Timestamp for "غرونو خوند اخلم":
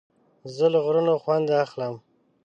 0.85-1.93